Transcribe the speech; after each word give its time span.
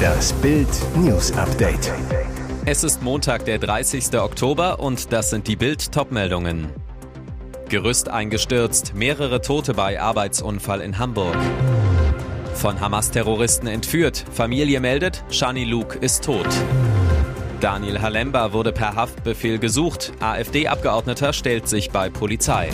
Das 0.00 0.32
Bild 0.34 0.68
News 0.96 1.32
Update. 1.32 1.92
Es 2.64 2.84
ist 2.84 3.02
Montag, 3.02 3.44
der 3.44 3.58
30. 3.58 4.18
Oktober 4.18 4.80
und 4.80 5.12
das 5.12 5.30
sind 5.30 5.48
die 5.48 5.56
Bild 5.56 5.92
Topmeldungen. 5.92 6.68
Gerüst 7.68 8.08
eingestürzt, 8.08 8.94
mehrere 8.94 9.40
Tote 9.40 9.74
bei 9.74 10.00
Arbeitsunfall 10.00 10.80
in 10.80 10.98
Hamburg. 10.98 11.36
Von 12.54 12.80
Hamas-Terroristen 12.80 13.66
entführt, 13.66 14.24
Familie 14.32 14.80
meldet, 14.80 15.24
Shani 15.30 15.64
Luke 15.64 15.98
ist 15.98 16.24
tot. 16.24 16.48
Daniel 17.60 18.00
Halemba 18.00 18.52
wurde 18.52 18.72
per 18.72 18.94
Haftbefehl 18.96 19.58
gesucht, 19.58 20.12
AfD-Abgeordneter 20.20 21.32
stellt 21.32 21.68
sich 21.68 21.90
bei 21.90 22.10
Polizei. 22.10 22.70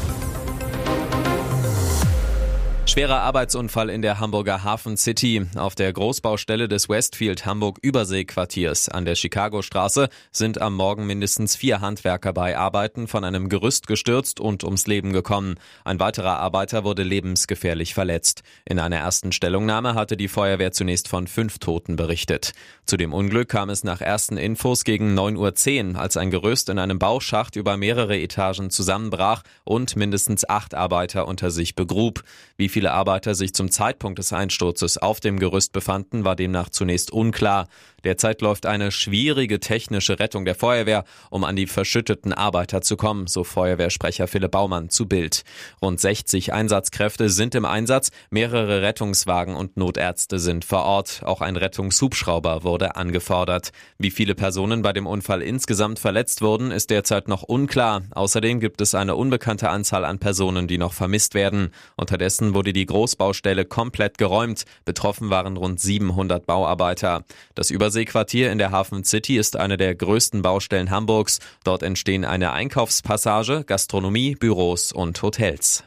Schwerer 2.97 3.21
Arbeitsunfall 3.21 3.91
in 3.91 4.01
der 4.01 4.21
Hamburger 4.21 4.65
Hafen 4.65 4.97
City. 4.97 5.45
Auf 5.55 5.75
der 5.75 5.93
Großbaustelle 5.93 6.67
des 6.67 6.89
Westfield 6.89 7.45
Hamburg 7.45 7.77
Überseequartiers 7.83 8.89
an 8.89 9.05
der 9.05 9.17
Chicago-Straße 9.17 10.09
sind 10.33 10.63
am 10.63 10.75
Morgen 10.75 11.07
mindestens 11.07 11.57
vier 11.57 11.83
Handwerker 11.83 12.33
bei 12.33 12.57
Arbeiten 12.57 13.07
von 13.07 13.23
einem 13.23 13.51
Gerüst 13.51 13.87
gestürzt 13.87 14.41
und 14.41 14.65
ums 14.65 14.87
Leben 14.87 15.13
gekommen. 15.13 15.57
Ein 15.85 16.01
weiterer 16.01 16.39
Arbeiter 16.39 16.85
wurde 16.85 17.03
lebensgefährlich 17.03 17.93
verletzt. 17.93 18.43
In 18.65 18.79
einer 18.79 18.97
ersten 18.97 19.31
Stellungnahme 19.31 19.95
hatte 19.95 20.17
die 20.17 20.29
Feuerwehr 20.29 20.73
zunächst 20.73 21.09
von 21.09 21.27
fünf 21.27 21.59
Toten 21.59 21.97
berichtet. 21.97 22.55
Zu 22.87 22.97
dem 22.97 23.13
Unglück 23.13 23.51
kam 23.51 23.69
es 23.69 23.85
nach 23.85 24.01
ersten 24.01 24.39
Infos 24.39 24.85
gegen 24.85 25.15
9.10 25.15 25.93
Uhr, 25.93 26.01
als 26.01 26.17
ein 26.17 26.31
Gerüst 26.31 26.71
in 26.71 26.79
einem 26.79 26.99
Bauschacht 26.99 27.57
über 27.57 27.77
mehrere 27.77 28.19
Etagen 28.19 28.71
zusammenbrach 28.71 29.43
und 29.65 29.97
mindestens 29.97 30.49
acht 30.49 30.75
Arbeiter 30.75 31.29
unter 31.29 31.51
sich 31.51 31.75
begrub. 31.75 32.25
Wie 32.57 32.71
viele 32.71 32.86
Arbeiter 32.93 33.35
sich 33.35 33.55
zum 33.55 33.71
Zeitpunkt 33.71 34.19
des 34.19 34.33
Einsturzes 34.33 34.99
auf 34.99 35.21
dem 35.21 35.39
Gerüst 35.39 35.73
befanden, 35.73 36.25
war 36.25 36.37
demnach 36.37 36.69
zunächst 36.69 37.11
unklar. 37.11 37.69
Derzeit 38.07 38.41
läuft 38.41 38.67
eine 38.67 38.93
schwierige 38.93 39.59
technische 39.59 40.21
Rettung 40.21 40.45
der 40.45 40.55
Feuerwehr, 40.55 41.03
um 41.29 41.43
an 41.43 41.57
die 41.57 41.67
verschütteten 41.67 42.33
Arbeiter 42.33 42.81
zu 42.81 42.97
kommen, 42.97 43.27
so 43.27 43.43
Feuerwehrsprecher 43.43 44.29
Philipp 44.29 44.53
Baumann 44.53 44.91
zu 44.91 45.09
Bild. 45.09 45.43
Rund 45.83 45.99
60 45.99 46.53
Einsatzkräfte 46.53 47.31
sind 47.31 47.57
im 47.57 47.65
Einsatz, 47.65 48.13
mehrere 48.31 48.81
Rettungswagen 48.81 49.57
und 49.57 49.77
Notärzte 49.77 50.39
sind 50.39 50.65
vor 50.65 50.85
Ort. 50.85 51.23
Auch 51.25 51.41
ein 51.41 51.57
Rettungshubschrauber 51.57 52.63
wurde 52.63 52.95
angefordert. 52.95 53.73
Wie 53.99 54.13
viele 54.13 54.37
Personen 54.37 54.83
bei 54.83 54.93
dem 54.93 55.09
Unfall 55.09 55.43
insgesamt 55.43 55.99
verletzt 55.99 56.43
wurden, 56.43 56.71
ist 56.71 56.91
derzeit 56.91 57.27
noch 57.27 57.43
unklar. 57.43 58.03
Außerdem 58.13 58.61
gibt 58.61 58.81
es 58.83 58.95
eine 58.95 59.17
unbekannte 59.17 59.69
Anzahl 59.69 60.05
an 60.05 60.21
Personen, 60.21 60.69
die 60.69 60.79
noch 60.79 60.93
vermisst 60.93 61.35
werden. 61.35 61.71
Unterdessen 61.97 62.55
wurde 62.55 62.73
die 62.73 62.87
Großbaustelle 62.87 63.65
komplett 63.65 64.17
geräumt. 64.17 64.65
Betroffen 64.85 65.29
waren 65.31 65.57
rund 65.57 65.81
700 65.81 66.47
Bauarbeiter. 66.47 67.25
Das 67.57 67.71
Übersee 67.71 67.96
Überseequartier 67.97 68.53
in 68.53 68.59
der 68.59 68.73
Hafen 68.73 69.05
City 69.05 69.39
ist 69.39 69.57
eine 69.57 69.79
der 69.79 69.95
größten 69.95 70.43
Baustellen 70.43 70.91
Hamburgs. 70.91 71.39
Dort 71.65 71.83
entstehen 71.83 72.27
eine 72.27 72.53
Einkaufspassage, 72.53 73.65
Gastronomie, 73.67 74.35
Büros 74.35 74.93
und 74.93 75.23
Hotels. 75.23 75.83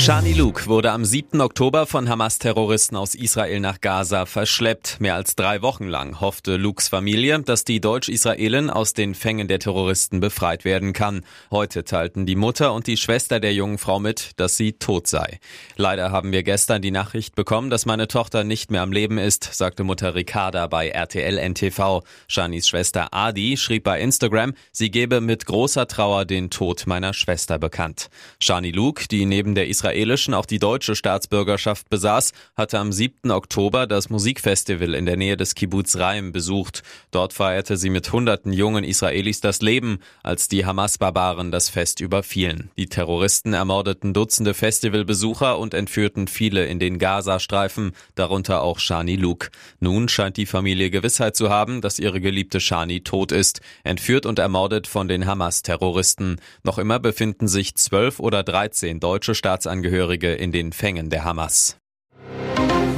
Shani 0.00 0.32
Luke 0.32 0.66
wurde 0.66 0.92
am 0.92 1.04
7. 1.04 1.42
Oktober 1.42 1.84
von 1.84 2.08
Hamas-Terroristen 2.08 2.96
aus 2.96 3.14
Israel 3.14 3.60
nach 3.60 3.82
Gaza 3.82 4.24
verschleppt. 4.24 4.98
Mehr 4.98 5.14
als 5.14 5.36
drei 5.36 5.60
Wochen 5.60 5.88
lang 5.88 6.22
hoffte 6.22 6.56
Lukes 6.56 6.88
Familie, 6.88 7.40
dass 7.40 7.64
die 7.64 7.82
Deutsch-Israelin 7.82 8.70
aus 8.70 8.94
den 8.94 9.14
Fängen 9.14 9.46
der 9.46 9.58
Terroristen 9.58 10.20
befreit 10.20 10.64
werden 10.64 10.94
kann. 10.94 11.20
Heute 11.50 11.84
teilten 11.84 12.24
die 12.24 12.34
Mutter 12.34 12.72
und 12.72 12.86
die 12.86 12.96
Schwester 12.96 13.40
der 13.40 13.52
jungen 13.52 13.76
Frau 13.76 14.00
mit, 14.00 14.30
dass 14.36 14.56
sie 14.56 14.72
tot 14.72 15.06
sei. 15.06 15.38
Leider 15.76 16.10
haben 16.10 16.32
wir 16.32 16.44
gestern 16.44 16.80
die 16.80 16.92
Nachricht 16.92 17.34
bekommen, 17.34 17.68
dass 17.68 17.84
meine 17.84 18.08
Tochter 18.08 18.42
nicht 18.42 18.70
mehr 18.70 18.80
am 18.80 18.92
Leben 18.92 19.18
ist, 19.18 19.52
sagte 19.52 19.84
Mutter 19.84 20.14
Ricarda 20.14 20.66
bei 20.66 20.88
RTL 20.88 21.36
NTV. 21.36 22.00
Shanis 22.26 22.68
Schwester 22.68 23.08
Adi 23.12 23.58
schrieb 23.58 23.84
bei 23.84 24.00
Instagram, 24.00 24.54
sie 24.72 24.90
gebe 24.90 25.20
mit 25.20 25.44
großer 25.44 25.86
Trauer 25.86 26.24
den 26.24 26.48
Tod 26.48 26.86
meiner 26.86 27.12
Schwester 27.12 27.58
bekannt. 27.58 28.08
Shani 28.40 28.70
Luke, 28.70 29.06
die 29.06 29.26
neben 29.26 29.54
der 29.54 29.68
Israel 29.68 29.89
israelischen 29.90 30.34
auch 30.34 30.46
die 30.46 30.58
deutsche 30.58 30.94
Staatsbürgerschaft 30.94 31.90
besaß, 31.90 32.32
hatte 32.56 32.78
am 32.78 32.92
7. 32.92 33.30
Oktober 33.30 33.86
das 33.86 34.08
Musikfestival 34.08 34.94
in 34.94 35.04
der 35.04 35.16
Nähe 35.16 35.36
des 35.36 35.54
Kibbutz 35.54 35.96
Reim 35.96 36.32
besucht. 36.32 36.82
Dort 37.10 37.32
feierte 37.32 37.76
sie 37.76 37.90
mit 37.90 38.12
hunderten 38.12 38.52
jungen 38.52 38.84
Israelis 38.84 39.40
das 39.40 39.60
Leben, 39.60 39.98
als 40.22 40.48
die 40.48 40.64
Hamas-Barbaren 40.64 41.50
das 41.50 41.68
Fest 41.68 42.00
überfielen. 42.00 42.70
Die 42.76 42.86
Terroristen 42.86 43.52
ermordeten 43.52 44.14
Dutzende 44.14 44.54
Festivalbesucher 44.54 45.58
und 45.58 45.74
entführten 45.74 46.28
viele 46.28 46.66
in 46.66 46.78
den 46.78 46.98
Gazastreifen, 46.98 47.92
darunter 48.14 48.62
auch 48.62 48.78
Shani 48.78 49.16
Luke. 49.16 49.50
Nun 49.80 50.08
scheint 50.08 50.36
die 50.36 50.46
Familie 50.46 50.90
Gewissheit 50.90 51.36
zu 51.36 51.50
haben, 51.50 51.80
dass 51.80 51.98
ihre 51.98 52.20
geliebte 52.20 52.60
Shani 52.60 53.02
tot 53.02 53.32
ist, 53.32 53.60
entführt 53.84 54.24
und 54.24 54.38
ermordet 54.38 54.86
von 54.86 55.08
den 55.08 55.26
Hamas-Terroristen. 55.26 56.36
Noch 56.62 56.78
immer 56.78 56.98
befinden 56.98 57.48
sich 57.48 57.74
zwölf 57.74 58.20
oder 58.20 58.42
dreizehn 58.42 59.00
deutsche 59.00 59.34
Staatsangehörige 59.34 59.79
Angehörige 59.80 60.34
in 60.34 60.52
den 60.52 60.74
Fängen 60.74 61.08
der 61.08 61.24
Hamas. 61.24 61.78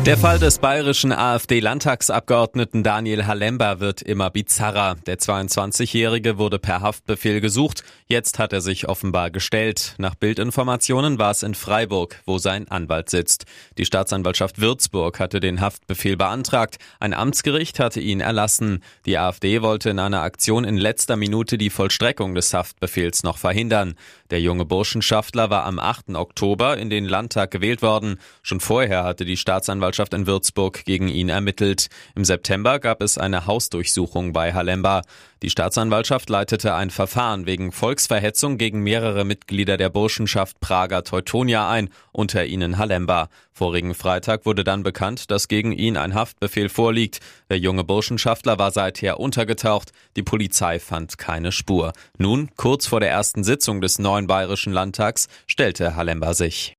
Der 0.05 0.19
Fall 0.19 0.41
des 0.41 0.59
bayerischen 0.59 1.13
AfD-Landtagsabgeordneten 1.13 2.83
Daniel 2.83 3.25
Halemba 3.25 3.79
wird 3.79 4.03
immer 4.03 4.31
bizarrer. 4.31 4.97
Der 5.07 5.21
22-Jährige 5.21 6.39
wurde 6.39 6.59
per 6.59 6.81
Haftbefehl 6.81 7.41
gesucht. 7.41 7.85
Jetzt 8.09 8.41
hat 8.41 8.53
er 8.53 8.61
sich 8.61 8.89
offenbar 8.89 9.31
gestellt. 9.31 9.95
Nach 9.99 10.17
Bildinformationen 10.17 11.21
war 11.21 11.31
es 11.31 11.45
in 11.45 11.55
Freiburg, 11.55 12.21
wo 12.27 12.39
sein 12.39 12.67
Anwalt 12.69 13.11
sitzt. 13.11 13.45
Die 13.79 13.85
Staatsanwaltschaft 13.85 14.61
Würzburg 14.61 15.21
hatte 15.21 15.39
den 15.39 15.61
Haftbefehl 15.61 16.17
beantragt. 16.17 16.79
Ein 16.99 17.15
Amtsgericht 17.15 17.79
hatte 17.79 18.01
ihn 18.01 18.21
erlassen. 18.21 18.83
Die 19.07 19.19
AfD 19.19 19.63
wollte 19.63 19.91
in 19.91 20.01
einer 20.01 20.23
Aktion 20.23 20.65
in 20.65 20.79
letzter 20.79 21.15
Minute 21.15 21.59
die 21.59 21.71
Vollstreckung 21.71 22.35
des 22.35 22.53
Haftbefehls 22.53 23.23
noch 23.23 23.39
verhindern. 23.39 23.95
Der 24.31 24.41
junge 24.41 24.65
Burschenschaftler 24.65 25.49
war 25.49 25.65
am 25.65 25.79
8. 25.79 26.17
Oktober 26.17 26.77
in 26.77 26.91
den 26.91 27.05
Landtag 27.05 27.53
gewählt 27.53 27.83
worden. 27.83 28.19
Schon 28.43 28.59
vorher 28.59 29.05
hatte 29.05 29.25
die 29.25 29.37
Staatsanwaltschaft 29.37 29.92
Staatsanwaltschaft 29.93 30.15
in 30.15 30.27
Würzburg 30.27 30.85
gegen 30.85 31.09
ihn 31.09 31.29
ermittelt. 31.29 31.89
Im 32.15 32.25
September 32.25 32.79
gab 32.79 33.03
es 33.03 33.19
eine 33.19 33.47
Hausdurchsuchung 33.47 34.33
bei 34.33 34.55
Halemba. 34.55 35.03
Die 35.43 35.51
Staatsanwaltschaft 35.51 36.31
leitete 36.31 36.75
ein 36.75 36.91
Verfahren 36.91 37.47
wegen 37.47 37.73
Volksverhetzung 37.73 38.57
gegen 38.57 38.81
mehrere 38.83 39.25
Mitglieder 39.25 39.77
der 39.77 39.91
Burschenschaft 39.91 40.61
Prager 40.61 41.05
Teutonia 41.05 41.69
ein, 41.69 41.91
unter 42.13 42.47
ihnen 42.47 42.79
Halemba. 42.79 43.29
Vorigen 43.53 43.95
Freitag 43.95 44.47
wurde 44.47 44.65
dann 44.65 44.83
bekannt, 44.83 45.31
dass 45.31 45.49
gegen 45.49 45.73
ihn 45.73 45.99
ein 45.99 46.15
Haftbefehl 46.15 46.71
vorliegt. 46.71 47.21
Der 47.51 47.59
junge 47.59 47.85
Burschenschaftler 47.85 48.59
war 48.59 48.71
seither 48.71 49.21
untergetaucht. 49.21 49.93
Die 50.17 50.23
Polizei 50.23 50.79
fand 50.79 51.19
keine 51.19 51.53
Spur. 51.53 51.93
Nun, 52.17 52.51
kurz 52.57 52.87
vor 52.87 53.01
der 53.01 53.11
ersten 53.11 53.45
Sitzung 53.45 53.83
des 53.83 53.99
neuen 53.99 54.27
Bayerischen 54.27 54.73
Landtags, 54.73 55.29
stellte 55.47 55.97
Halemba 55.97 56.33
sich. 56.33 56.77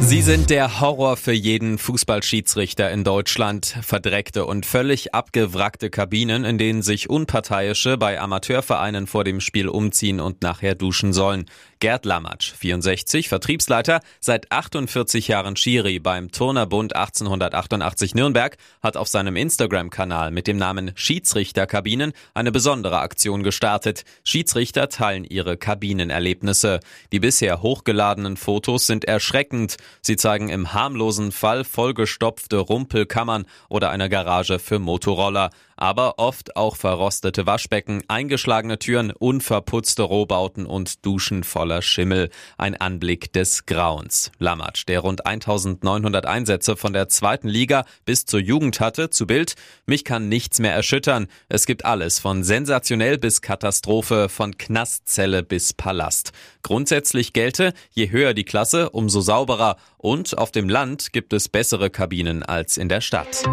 Sie 0.00 0.22
sind 0.22 0.50
der 0.50 0.80
Horror 0.80 1.16
für 1.16 1.32
jeden 1.32 1.78
Fußballschiedsrichter 1.78 2.90
in 2.90 3.02
Deutschland. 3.02 3.76
Verdreckte 3.82 4.46
und 4.46 4.64
völlig 4.64 5.14
abgewrackte 5.14 5.90
Kabinen, 5.90 6.44
in 6.44 6.58
denen 6.58 6.82
sich 6.82 7.10
Unparteiische 7.10 7.96
bei 7.96 8.20
Amateurvereinen 8.20 9.06
vor 9.06 9.24
dem 9.24 9.40
Spiel 9.40 9.68
umziehen 9.68 10.20
und 10.20 10.42
nachher 10.42 10.74
duschen 10.74 11.12
sollen. 11.12 11.46
Gerd 11.78 12.06
Lamatsch, 12.06 12.52
64, 12.52 13.28
Vertriebsleiter, 13.28 14.00
seit 14.18 14.50
48 14.50 15.28
Jahren 15.28 15.56
Schiri 15.56 15.98
beim 15.98 16.32
Turnerbund 16.32 16.96
1888 16.96 18.14
Nürnberg, 18.14 18.56
hat 18.82 18.96
auf 18.96 19.08
seinem 19.08 19.36
Instagram-Kanal 19.36 20.30
mit 20.30 20.46
dem 20.46 20.56
Namen 20.56 20.92
Schiedsrichterkabinen 20.94 22.12
eine 22.32 22.50
besondere 22.50 23.00
Aktion 23.00 23.42
gestartet. 23.42 24.04
Schiedsrichter 24.24 24.88
teilen 24.88 25.24
ihre 25.24 25.58
Kabinenerlebnisse. 25.58 26.80
Die 27.12 27.20
bisher 27.20 27.60
hochgeladenen 27.60 28.38
Fotos 28.38 28.86
sind 28.86 29.04
erschreckend. 29.04 29.76
Sie 30.00 30.16
zeigen 30.16 30.48
im 30.48 30.72
harmlosen 30.72 31.30
Fall 31.30 31.64
vollgestopfte 31.64 32.56
Rumpelkammern 32.56 33.44
oder 33.68 33.90
eine 33.90 34.08
Garage 34.08 34.58
für 34.58 34.78
Motorroller 34.78 35.50
aber 35.76 36.18
oft 36.18 36.56
auch 36.56 36.76
verrostete 36.76 37.46
Waschbecken, 37.46 38.02
eingeschlagene 38.08 38.78
Türen, 38.78 39.10
unverputzte 39.12 40.02
Rohbauten 40.02 40.66
und 40.66 41.04
Duschen 41.04 41.44
voller 41.44 41.82
Schimmel. 41.82 42.30
Ein 42.58 42.74
Anblick 42.74 43.32
des 43.32 43.66
Grauens. 43.66 44.32
Lamatsch, 44.38 44.86
der 44.86 45.00
rund 45.00 45.26
1900 45.26 46.26
Einsätze 46.26 46.76
von 46.76 46.92
der 46.92 47.08
zweiten 47.08 47.48
Liga 47.48 47.84
bis 48.04 48.24
zur 48.24 48.40
Jugend 48.40 48.80
hatte, 48.80 49.10
zu 49.10 49.26
Bild, 49.26 49.54
mich 49.86 50.04
kann 50.04 50.28
nichts 50.28 50.58
mehr 50.58 50.72
erschüttern. 50.72 51.28
Es 51.48 51.66
gibt 51.66 51.84
alles 51.84 52.18
von 52.18 52.42
sensationell 52.42 53.18
bis 53.18 53.42
Katastrophe, 53.42 54.28
von 54.28 54.56
Knastzelle 54.56 55.42
bis 55.42 55.72
Palast. 55.72 56.32
Grundsätzlich 56.62 57.32
gelte, 57.32 57.72
je 57.90 58.10
höher 58.10 58.34
die 58.34 58.44
Klasse, 58.44 58.90
umso 58.90 59.20
sauberer 59.20 59.76
und 59.98 60.36
auf 60.38 60.50
dem 60.50 60.68
Land 60.68 61.12
gibt 61.12 61.32
es 61.32 61.48
bessere 61.48 61.90
Kabinen 61.90 62.42
als 62.42 62.76
in 62.76 62.88
der 62.88 63.00
Stadt. 63.00 63.44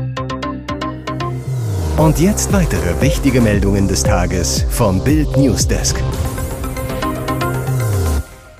Und 1.97 2.19
jetzt 2.19 2.51
weitere 2.51 2.99
wichtige 3.01 3.39
Meldungen 3.39 3.87
des 3.87 4.01
Tages 4.01 4.65
vom 4.71 5.03
Bild 5.03 5.37
Newsdesk. 5.37 5.95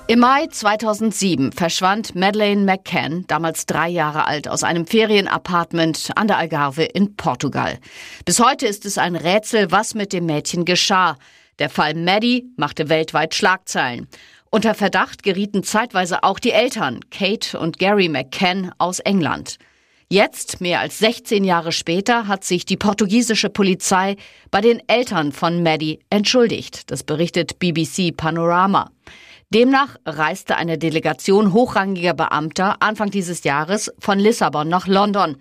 Im 0.06 0.19
Mai 0.19 0.45
2007 0.51 1.51
verschwand 1.51 2.13
Madeleine 2.13 2.62
McCann, 2.62 3.25
damals 3.27 3.65
drei 3.65 3.89
Jahre 3.89 4.27
alt, 4.27 4.47
aus 4.47 4.63
einem 4.63 4.85
Ferienapartment 4.85 6.12
an 6.15 6.27
der 6.27 6.38
Algarve 6.38 6.83
in 6.83 7.15
Portugal. 7.15 7.80
Bis 8.24 8.39
heute 8.39 8.68
ist 8.68 8.85
es 8.85 9.00
ein 9.00 9.15
Rätsel, 9.15 9.71
was 9.71 9.95
mit 9.95 10.13
dem 10.13 10.27
Mädchen 10.27 10.63
geschah. 10.63 11.18
Der 11.57 11.71
Fall 11.71 11.95
Maddie 11.95 12.45
machte 12.56 12.88
weltweit 12.88 13.33
Schlagzeilen. 13.33 14.07
Unter 14.51 14.75
Verdacht 14.75 15.24
gerieten 15.24 15.63
zeitweise 15.63 16.21
auch 16.21 16.38
die 16.38 16.51
Eltern, 16.51 17.00
Kate 17.09 17.59
und 17.59 17.79
Gary 17.79 18.09
McCann 18.09 18.71
aus 18.77 19.00
England. 19.00 19.57
Jetzt, 20.13 20.62
mehr 20.62 20.80
als 20.80 21.00
16 21.00 21.44
Jahre 21.44 21.71
später, 21.71 22.27
hat 22.27 22.44
sich 22.44 22.65
die 22.65 22.77
portugiesische 22.77 23.50
Polizei 23.50 24.15
bei 24.51 24.62
den 24.62 24.80
Eltern 24.88 25.31
von 25.31 25.63
Maddie 25.63 26.01
entschuldigt. 26.12 26.92
Das 26.92 27.04
berichtet 27.04 27.57
BBC 27.57 28.15
Panorama. 28.15 28.92
Demnach 29.50 29.98
reiste 30.06 30.56
eine 30.56 30.77
Delegation 30.77 31.51
hochrangiger 31.51 32.13
Beamter 32.13 32.75
Anfang 32.80 33.10
dieses 33.10 33.44
Jahres 33.44 33.92
von 33.98 34.19
Lissabon 34.19 34.69
nach 34.69 34.86
London. 34.86 35.36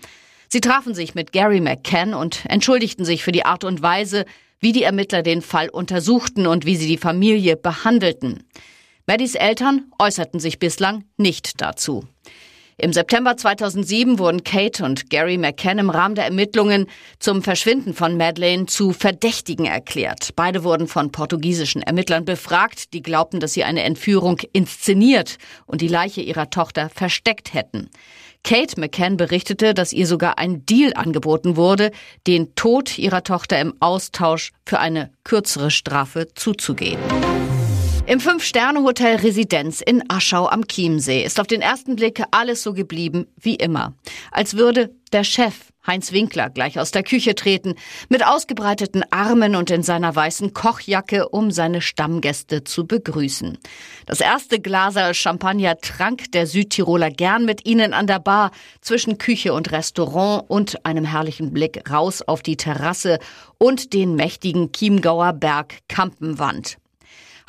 Sie 0.49 0.63
trafen 0.63 0.95
sich 0.95 1.15
mit 1.15 1.33
Gary 1.33 1.61
McCann 1.61 2.15
und 2.15 2.47
entschuldigten 2.49 3.05
sich 3.05 3.23
für 3.23 3.33
die 3.33 3.45
Art 3.45 3.65
und 3.65 3.83
Weise, 3.83 4.25
wie 4.59 4.73
die 4.73 4.85
Ermittler 4.85 5.23
den 5.23 5.43
Fall 5.43 5.69
untersuchten 5.69 6.47
und 6.47 6.65
wie 6.65 6.77
sie 6.77 6.89
die 6.89 6.97
Familie 6.97 7.59
behandelten. 7.59 8.45
Maddys 9.07 9.35
Eltern 9.35 9.93
äußerten 9.99 10.41
sich 10.41 10.59
bislang 10.59 11.05
nicht 11.19 11.61
dazu. 11.61 12.07
Im 12.79 12.93
September 12.93 13.37
2007 13.37 14.19
wurden 14.19 14.45
Kate 14.45 14.85
und 14.85 15.11
Gary 15.11 15.37
McCann 15.37 15.79
im 15.79 15.91
Rahmen 15.91 16.15
der 16.15 16.25
Ermittlungen 16.25 16.87
zum 17.19 17.43
Verschwinden 17.43 17.93
von 17.93 18.17
Madeleine 18.17 18.67
zu 18.67 18.93
Verdächtigen 18.93 19.67
erklärt. 19.67 20.31
Beide 20.37 20.65
wurden 20.65 20.89
von 20.89 21.13
portugiesischen 21.13 21.83
Ermittlern 21.83 22.25
befragt, 22.25 22.95
die 22.95 23.03
glaubten, 23.03 23.41
dass 23.41 23.53
sie 23.53 23.65
eine 23.65 23.83
Entführung 23.83 24.41
inszeniert 24.53 25.37
und 25.67 25.83
die 25.83 25.89
Leiche 25.89 26.23
ihrer 26.23 26.49
Tochter 26.49 26.89
versteckt 26.89 27.53
hätten. 27.53 27.91
Kate 28.43 28.81
McCann 28.81 29.17
berichtete, 29.17 29.75
dass 29.75 29.93
ihr 29.93 30.07
sogar 30.07 30.39
ein 30.39 30.67
Deal 30.67 30.93
angeboten 30.95 31.57
wurde, 31.57 31.93
den 32.27 32.55
Tod 32.55 32.99
ihrer 32.99 33.23
Tochter 33.23 33.61
im 33.61 33.75
Austausch 33.81 34.53
für 34.67 34.81
eine 34.81 35.13
kürzere 35.25 35.71
Strafe 35.71 36.29
zuzugeben. 36.35 37.03
Im 38.05 38.19
Fünf-Sterne-Hotel 38.19 39.17
Residenz 39.17 39.81
in 39.81 40.03
Aschau 40.09 40.49
am 40.49 40.67
Chiemsee 40.67 41.23
ist 41.23 41.39
auf 41.39 41.47
den 41.47 41.63
ersten 41.63 41.95
Blick 41.95 42.21
alles 42.33 42.63
so 42.63 42.73
geblieben 42.73 43.29
wie 43.37 43.55
immer. 43.55 43.95
Als 44.33 44.57
würde 44.57 44.91
der 45.13 45.23
Chef 45.23 45.55
Heinz 45.87 46.13
Winkler 46.13 46.51
gleich 46.51 46.79
aus 46.79 46.91
der 46.91 47.05
Küche 47.05 47.35
treten, 47.35 47.75
mit 48.09 48.25
ausgebreiteten 48.25 49.05
Armen 49.11 49.57
und 49.57 49.71
in 49.71 49.83
seiner 49.83 50.15
weißen 50.15 50.53
Kochjacke, 50.53 51.29
um 51.29 51.51
seine 51.51 51.81
Stammgäste 51.81 52.65
zu 52.65 52.87
begrüßen. 52.87 53.59
Das 54.07 54.21
erste 54.21 54.61
Glaser 54.61 55.15
Champagner 55.15 55.79
trank 55.79 56.31
der 56.33 56.47
Südtiroler 56.47 57.11
gern 57.11 57.45
mit 57.45 57.67
ihnen 57.67 57.95
an 57.95 58.07
der 58.07 58.21
Bar 58.21 58.51
zwischen 58.81 59.19
Küche 59.19 59.55
und 59.55 59.73
Restaurant 59.73 60.45
und 60.49 60.85
einem 60.87 61.05
herrlichen 61.05 61.53
Blick 61.53 61.89
raus 61.91 62.23
auf 62.23 62.43
die 62.43 62.57
Terrasse 62.57 63.19
und 63.59 63.93
den 63.93 64.15
mächtigen 64.15 64.73
Chiemgauer 64.73 65.33
Berg 65.33 65.79
Kampenwand. 65.89 66.79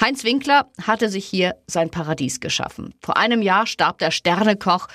Heinz 0.01 0.23
Winkler 0.23 0.69
hatte 0.81 1.09
sich 1.09 1.25
hier 1.25 1.55
sein 1.67 1.89
Paradies 1.89 2.39
geschaffen. 2.39 2.93
Vor 3.01 3.17
einem 3.17 3.41
Jahr 3.41 3.67
starb 3.67 3.99
der 3.99 4.11
Sternekoch 4.11 4.87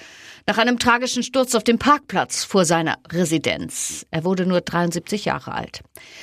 nach 0.47 0.59
einem 0.59 0.79
tragischen 0.79 1.23
Sturz 1.23 1.55
auf 1.55 1.65
dem 1.65 1.79
Parkplatz 1.79 2.45
vor 2.45 2.65
seiner 2.65 2.97
Residenz. 3.11 4.07
Er 4.11 4.25
wurde 4.25 4.47
nur 4.47 4.61
73 4.61 5.27
Jahre 5.27 5.53
alt. 5.53 5.83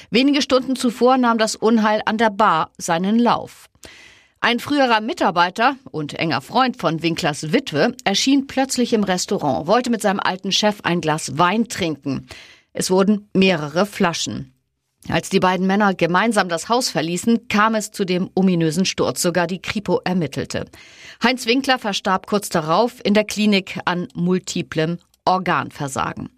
Wenige 0.09 0.41
Stunden 0.41 0.75
zuvor 0.75 1.17
nahm 1.17 1.37
das 1.37 1.55
Unheil 1.55 2.01
an 2.05 2.17
der 2.17 2.31
Bar 2.31 2.71
seinen 2.77 3.19
Lauf. 3.19 3.67
Ein 4.41 4.59
früherer 4.59 5.01
Mitarbeiter 5.01 5.75
und 5.91 6.13
enger 6.13 6.41
Freund 6.41 6.77
von 6.77 7.01
Winklers 7.01 7.51
Witwe 7.51 7.95
erschien 8.03 8.47
plötzlich 8.47 8.93
im 8.93 9.03
Restaurant, 9.03 9.67
wollte 9.67 9.89
mit 9.89 10.01
seinem 10.01 10.19
alten 10.19 10.51
Chef 10.51 10.81
ein 10.83 11.01
Glas 11.01 11.37
Wein 11.37 11.67
trinken. 11.67 12.27
Es 12.73 12.91
wurden 12.91 13.29
mehrere 13.33 13.85
Flaschen. 13.85 14.54
Als 15.09 15.29
die 15.29 15.39
beiden 15.39 15.67
Männer 15.67 15.93
gemeinsam 15.93 16.49
das 16.49 16.67
Haus 16.67 16.89
verließen, 16.89 17.47
kam 17.47 17.75
es 17.75 17.91
zu 17.91 18.05
dem 18.05 18.29
ominösen 18.33 18.85
Sturz. 18.85 19.21
Sogar 19.21 19.45
die 19.45 19.61
Kripo 19.61 20.01
ermittelte. 20.03 20.65
Heinz 21.23 21.45
Winkler 21.45 21.77
verstarb 21.77 22.25
kurz 22.25 22.49
darauf 22.49 22.93
in 23.03 23.13
der 23.13 23.23
Klinik 23.23 23.79
an 23.85 24.07
multiplem 24.15 24.97
Organversagen. 25.25 26.29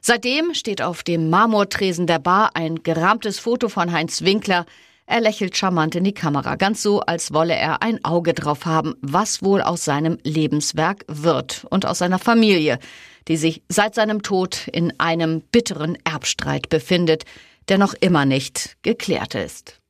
Seitdem 0.00 0.54
steht 0.54 0.82
auf 0.82 1.02
dem 1.02 1.30
Marmortresen 1.30 2.06
der 2.06 2.18
Bar 2.18 2.50
ein 2.54 2.82
gerahmtes 2.82 3.38
Foto 3.38 3.68
von 3.68 3.92
Heinz 3.92 4.22
Winkler. 4.22 4.66
Er 5.06 5.20
lächelt 5.20 5.56
charmant 5.56 5.94
in 5.94 6.04
die 6.04 6.12
Kamera, 6.12 6.56
ganz 6.56 6.82
so, 6.82 7.00
als 7.00 7.32
wolle 7.32 7.54
er 7.54 7.82
ein 7.82 8.04
Auge 8.04 8.34
drauf 8.34 8.66
haben, 8.66 8.94
was 9.00 9.42
wohl 9.42 9.62
aus 9.62 9.84
seinem 9.84 10.18
Lebenswerk 10.22 11.04
wird 11.08 11.66
und 11.70 11.86
aus 11.86 11.98
seiner 11.98 12.18
Familie, 12.18 12.78
die 13.26 13.36
sich 13.36 13.62
seit 13.68 13.94
seinem 13.94 14.22
Tod 14.22 14.68
in 14.68 14.92
einem 14.98 15.40
bitteren 15.40 15.96
Erbstreit 16.04 16.68
befindet, 16.68 17.24
der 17.68 17.78
noch 17.78 17.94
immer 17.94 18.24
nicht 18.24 18.76
geklärt 18.82 19.34
ist. 19.34 19.80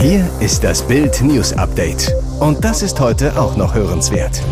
Hier 0.00 0.28
ist 0.40 0.62
das 0.64 0.86
Bild 0.86 1.22
News 1.22 1.52
Update. 1.54 2.12
Und 2.40 2.64
das 2.64 2.82
ist 2.82 3.00
heute 3.00 3.40
auch 3.40 3.56
noch 3.56 3.74
hörenswert. 3.74 4.42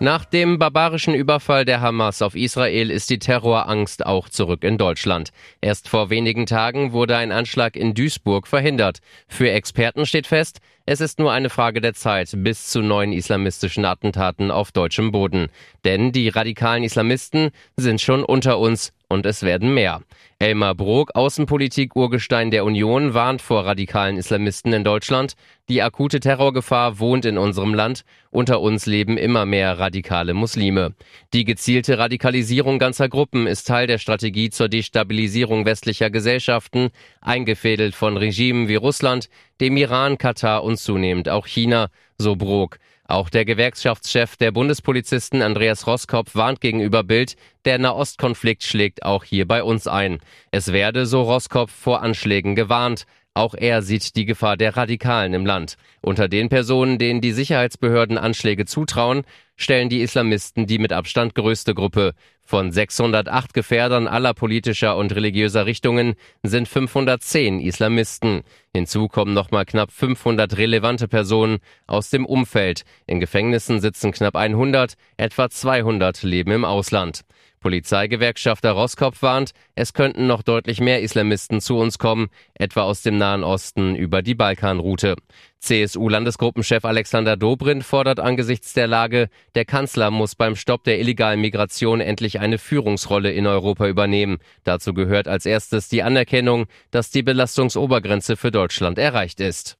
Nach 0.00 0.24
dem 0.24 0.60
barbarischen 0.60 1.12
Überfall 1.12 1.64
der 1.64 1.80
Hamas 1.80 2.22
auf 2.22 2.36
Israel 2.36 2.92
ist 2.92 3.10
die 3.10 3.18
Terrorangst 3.18 4.06
auch 4.06 4.28
zurück 4.28 4.62
in 4.62 4.78
Deutschland. 4.78 5.30
Erst 5.60 5.88
vor 5.88 6.08
wenigen 6.08 6.46
Tagen 6.46 6.92
wurde 6.92 7.16
ein 7.16 7.32
Anschlag 7.32 7.74
in 7.74 7.94
Duisburg 7.94 8.46
verhindert. 8.46 9.00
Für 9.26 9.50
Experten 9.50 10.06
steht 10.06 10.28
fest, 10.28 10.60
es 10.86 11.00
ist 11.00 11.18
nur 11.18 11.32
eine 11.32 11.50
Frage 11.50 11.80
der 11.80 11.94
Zeit 11.94 12.30
bis 12.32 12.68
zu 12.68 12.80
neuen 12.80 13.12
islamistischen 13.12 13.84
Attentaten 13.84 14.52
auf 14.52 14.70
deutschem 14.70 15.10
Boden. 15.10 15.48
Denn 15.84 16.12
die 16.12 16.28
radikalen 16.28 16.84
Islamisten 16.84 17.50
sind 17.76 18.00
schon 18.00 18.22
unter 18.22 18.60
uns 18.60 18.92
und 19.08 19.26
es 19.26 19.42
werden 19.42 19.72
mehr. 19.74 20.02
Elmar 20.38 20.74
Brok, 20.74 21.14
Außenpolitik-Urgestein 21.14 22.50
der 22.50 22.64
Union, 22.64 23.14
warnt 23.14 23.42
vor 23.42 23.64
radikalen 23.64 24.16
Islamisten 24.16 24.72
in 24.72 24.84
Deutschland. 24.84 25.34
Die 25.68 25.82
akute 25.82 26.20
Terrorgefahr 26.20 27.00
wohnt 27.00 27.24
in 27.24 27.38
unserem 27.38 27.74
Land. 27.74 28.04
Unter 28.30 28.60
uns 28.60 28.86
leben 28.86 29.16
immer 29.16 29.46
mehr 29.46 29.78
radikale 29.78 30.34
Muslime. 30.34 30.94
Die 31.32 31.44
gezielte 31.44 31.98
Radikalisierung 31.98 32.78
ganzer 32.78 33.08
Gruppen 33.08 33.46
ist 33.46 33.66
Teil 33.66 33.86
der 33.86 33.98
Strategie 33.98 34.50
zur 34.50 34.68
Destabilisierung 34.68 35.64
westlicher 35.64 36.10
Gesellschaften, 36.10 36.90
eingefädelt 37.20 37.94
von 37.94 38.16
Regimen 38.16 38.68
wie 38.68 38.76
Russland, 38.76 39.28
dem 39.60 39.76
Iran, 39.76 40.18
Katar 40.18 40.62
und 40.62 40.76
zunehmend 40.78 41.28
auch 41.28 41.46
China, 41.46 41.88
so 42.18 42.36
Brok. 42.36 42.78
Auch 43.10 43.30
der 43.30 43.46
Gewerkschaftschef 43.46 44.36
der 44.36 44.52
Bundespolizisten 44.52 45.40
Andreas 45.40 45.86
Roskopf 45.86 46.34
warnt 46.34 46.60
gegenüber 46.60 47.02
Bild, 47.02 47.36
der 47.64 47.78
Nahostkonflikt 47.78 48.62
schlägt 48.62 49.02
auch 49.02 49.24
hier 49.24 49.48
bei 49.48 49.62
uns 49.62 49.86
ein. 49.86 50.18
Es 50.50 50.74
werde, 50.74 51.06
so 51.06 51.22
Roskopf, 51.22 51.72
vor 51.72 52.02
Anschlägen 52.02 52.54
gewarnt. 52.54 53.06
Auch 53.32 53.54
er 53.54 53.80
sieht 53.80 54.14
die 54.14 54.26
Gefahr 54.26 54.58
der 54.58 54.76
Radikalen 54.76 55.32
im 55.32 55.46
Land. 55.46 55.78
Unter 56.02 56.28
den 56.28 56.50
Personen, 56.50 56.98
denen 56.98 57.22
die 57.22 57.32
Sicherheitsbehörden 57.32 58.18
Anschläge 58.18 58.66
zutrauen, 58.66 59.22
stellen 59.56 59.88
die 59.88 60.02
Islamisten 60.02 60.66
die 60.66 60.78
mit 60.78 60.92
Abstand 60.92 61.34
größte 61.34 61.74
Gruppe. 61.74 62.12
Von 62.50 62.72
608 62.72 63.52
Gefährdern 63.52 64.08
aller 64.08 64.32
politischer 64.32 64.96
und 64.96 65.14
religiöser 65.14 65.66
Richtungen 65.66 66.14
sind 66.42 66.66
510 66.66 67.60
Islamisten. 67.60 68.40
Hinzu 68.72 69.08
kommen 69.08 69.34
nochmal 69.34 69.66
knapp 69.66 69.92
500 69.92 70.56
relevante 70.56 71.08
Personen 71.08 71.58
aus 71.86 72.08
dem 72.08 72.24
Umfeld. 72.24 72.84
In 73.06 73.20
Gefängnissen 73.20 73.82
sitzen 73.82 74.12
knapp 74.12 74.34
100, 74.34 74.94
etwa 75.18 75.50
200 75.50 76.22
leben 76.22 76.52
im 76.52 76.64
Ausland. 76.64 77.20
Polizeigewerkschafter 77.60 78.72
Roskopf 78.72 79.22
warnt, 79.22 79.52
es 79.74 79.92
könnten 79.92 80.26
noch 80.26 80.42
deutlich 80.42 80.80
mehr 80.80 81.02
Islamisten 81.02 81.60
zu 81.60 81.76
uns 81.78 81.98
kommen, 81.98 82.28
etwa 82.54 82.82
aus 82.82 83.02
dem 83.02 83.18
Nahen 83.18 83.44
Osten 83.44 83.94
über 83.94 84.22
die 84.22 84.34
Balkanroute. 84.34 85.16
CSU-Landesgruppenchef 85.60 86.84
Alexander 86.84 87.36
Dobrindt 87.36 87.84
fordert 87.84 88.20
angesichts 88.20 88.72
der 88.72 88.86
Lage, 88.86 89.28
der 89.54 89.64
Kanzler 89.64 90.10
muss 90.10 90.34
beim 90.34 90.56
Stopp 90.56 90.84
der 90.84 91.00
illegalen 91.00 91.40
Migration 91.40 92.00
endlich 92.00 92.40
eine 92.40 92.58
Führungsrolle 92.58 93.32
in 93.32 93.46
Europa 93.46 93.88
übernehmen. 93.88 94.38
Dazu 94.64 94.94
gehört 94.94 95.28
als 95.28 95.46
erstes 95.46 95.88
die 95.88 96.02
Anerkennung, 96.02 96.66
dass 96.90 97.10
die 97.10 97.22
Belastungsobergrenze 97.22 98.36
für 98.36 98.50
Deutschland 98.50 98.98
erreicht 98.98 99.40
ist. 99.40 99.78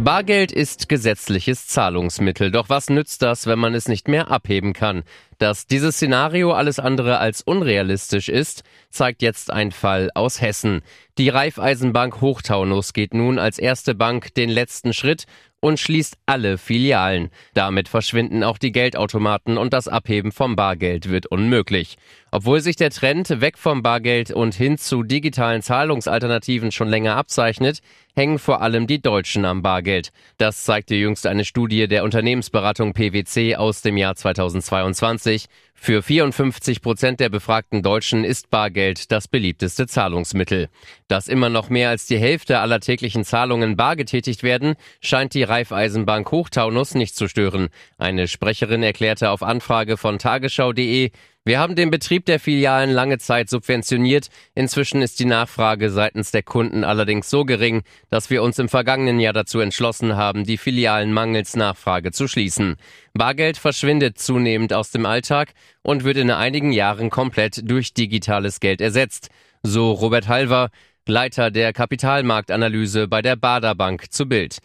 Bargeld 0.00 0.52
ist 0.52 0.88
gesetzliches 0.88 1.66
Zahlungsmittel. 1.66 2.52
Doch 2.52 2.68
was 2.68 2.88
nützt 2.88 3.20
das, 3.20 3.48
wenn 3.48 3.58
man 3.58 3.74
es 3.74 3.88
nicht 3.88 4.06
mehr 4.06 4.30
abheben 4.30 4.72
kann? 4.72 5.02
Dass 5.38 5.66
dieses 5.66 5.94
Szenario 5.94 6.52
alles 6.52 6.80
andere 6.80 7.18
als 7.18 7.42
unrealistisch 7.42 8.28
ist, 8.28 8.64
zeigt 8.90 9.22
jetzt 9.22 9.52
ein 9.52 9.70
Fall 9.70 10.10
aus 10.14 10.40
Hessen. 10.40 10.82
Die 11.16 11.28
Raiffeisenbank 11.28 12.20
Hochtaunus 12.20 12.92
geht 12.92 13.14
nun 13.14 13.38
als 13.38 13.58
erste 13.58 13.94
Bank 13.94 14.34
den 14.34 14.50
letzten 14.50 14.92
Schritt 14.92 15.26
und 15.60 15.80
schließt 15.80 16.16
alle 16.26 16.58
Filialen. 16.58 17.30
Damit 17.54 17.88
verschwinden 17.88 18.44
auch 18.44 18.58
die 18.58 18.72
Geldautomaten 18.72 19.58
und 19.58 19.72
das 19.72 19.88
Abheben 19.88 20.30
vom 20.30 20.56
Bargeld 20.56 21.08
wird 21.08 21.26
unmöglich. 21.26 21.96
Obwohl 22.30 22.60
sich 22.60 22.76
der 22.76 22.90
Trend 22.90 23.40
weg 23.40 23.58
vom 23.58 23.82
Bargeld 23.82 24.30
und 24.30 24.54
hin 24.54 24.78
zu 24.78 25.02
digitalen 25.02 25.62
Zahlungsalternativen 25.62 26.70
schon 26.70 26.88
länger 26.88 27.16
abzeichnet, 27.16 27.80
hängen 28.14 28.38
vor 28.38 28.60
allem 28.62 28.86
die 28.86 29.00
Deutschen 29.00 29.44
am 29.44 29.62
Bargeld. 29.62 30.10
Das 30.36 30.64
zeigte 30.64 30.94
jüngst 30.94 31.26
eine 31.26 31.44
Studie 31.44 31.88
der 31.88 32.04
Unternehmensberatung 32.04 32.92
PwC 32.92 33.56
aus 33.56 33.82
dem 33.82 33.96
Jahr 33.96 34.14
2022. 34.14 35.27
Für 35.74 36.02
54 36.02 36.82
Prozent 36.82 37.20
der 37.20 37.28
befragten 37.28 37.82
Deutschen 37.82 38.24
ist 38.24 38.50
Bargeld 38.50 39.12
das 39.12 39.28
beliebteste 39.28 39.86
Zahlungsmittel. 39.86 40.68
Dass 41.06 41.28
immer 41.28 41.50
noch 41.50 41.70
mehr 41.70 41.90
als 41.90 42.06
die 42.06 42.18
Hälfte 42.18 42.58
aller 42.58 42.80
täglichen 42.80 43.24
Zahlungen 43.24 43.76
bar 43.76 43.94
getätigt 43.94 44.42
werden, 44.42 44.74
scheint 45.00 45.34
die 45.34 45.44
Raiffeisenbank 45.44 46.30
Hochtaunus 46.32 46.94
nicht 46.94 47.14
zu 47.14 47.28
stören. 47.28 47.68
Eine 47.96 48.26
Sprecherin 48.26 48.82
erklärte 48.82 49.30
auf 49.30 49.42
Anfrage 49.42 49.96
von 49.96 50.18
tagesschau.de, 50.18 51.10
wir 51.48 51.58
haben 51.58 51.76
den 51.76 51.90
Betrieb 51.90 52.26
der 52.26 52.40
Filialen 52.40 52.90
lange 52.90 53.16
Zeit 53.16 53.48
subventioniert. 53.48 54.28
Inzwischen 54.54 55.00
ist 55.00 55.18
die 55.18 55.24
Nachfrage 55.24 55.88
seitens 55.88 56.30
der 56.30 56.42
Kunden 56.42 56.84
allerdings 56.84 57.30
so 57.30 57.46
gering, 57.46 57.84
dass 58.10 58.28
wir 58.28 58.42
uns 58.42 58.58
im 58.58 58.68
vergangenen 58.68 59.18
Jahr 59.18 59.32
dazu 59.32 59.58
entschlossen 59.58 60.14
haben, 60.14 60.44
die 60.44 60.58
Filialen 60.58 61.10
mangels 61.10 61.56
Nachfrage 61.56 62.12
zu 62.12 62.28
schließen. 62.28 62.76
Bargeld 63.14 63.56
verschwindet 63.56 64.18
zunehmend 64.18 64.74
aus 64.74 64.90
dem 64.90 65.06
Alltag 65.06 65.54
und 65.80 66.04
wird 66.04 66.18
in 66.18 66.30
einigen 66.30 66.70
Jahren 66.70 67.08
komplett 67.08 67.62
durch 67.66 67.94
digitales 67.94 68.60
Geld 68.60 68.82
ersetzt. 68.82 69.30
So 69.62 69.92
Robert 69.92 70.28
Halver, 70.28 70.68
Leiter 71.06 71.50
der 71.50 71.72
Kapitalmarktanalyse 71.72 73.08
bei 73.08 73.22
der 73.22 73.36
Bader 73.36 73.74
Bank 73.74 74.12
zu 74.12 74.26
Bild. 74.26 74.58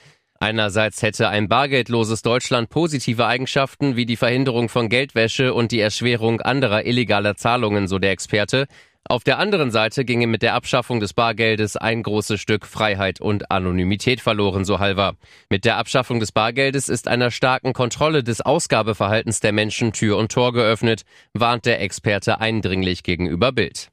Einerseits 0.44 1.02
hätte 1.02 1.30
ein 1.30 1.48
bargeldloses 1.48 2.22
Deutschland 2.22 2.70
positive 2.70 3.26
Eigenschaften 3.26 3.96
wie 3.96 4.06
die 4.06 4.18
Verhinderung 4.18 4.68
von 4.68 4.90
Geldwäsche 4.90 5.54
und 5.54 5.72
die 5.72 5.80
Erschwerung 5.80 6.42
anderer 6.42 6.86
illegaler 6.86 7.38
Zahlungen, 7.38 7.88
so 7.88 7.98
der 7.98 8.12
Experte. 8.12 8.68
Auf 9.06 9.24
der 9.24 9.40
anderen 9.40 9.72
Seite 9.72 10.04
ginge 10.04 10.28
mit 10.28 10.42
der 10.42 10.56
Abschaffung 10.56 11.00
des 11.00 11.14
Bargeldes 11.14 11.78
ein 11.78 12.04
großes 12.04 12.42
Stück 12.42 12.66
Freiheit 12.66 13.22
und 13.22 13.52
Anonymität 13.52 14.20
verloren, 14.20 14.66
so 14.66 14.80
halber. 14.80 15.16
Mit 15.50 15.64
der 15.64 15.78
Abschaffung 15.78 16.20
des 16.20 16.34
Bargeldes 16.34 16.90
ist 16.90 17.08
einer 17.08 17.32
starken 17.32 17.72
Kontrolle 17.72 18.22
des 18.22 18.42
Ausgabeverhaltens 18.42 19.40
der 19.40 19.54
Menschen 19.54 19.94
Tür 19.94 20.18
und 20.18 20.30
Tor 20.30 20.52
geöffnet, 20.52 21.04
warnt 21.32 21.66
der 21.66 21.80
Experte 21.80 22.42
eindringlich 22.42 23.04
gegenüber 23.04 23.54
Bild. 23.54 23.93